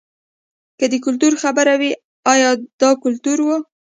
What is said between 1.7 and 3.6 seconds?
وي ایا دا کلتور و.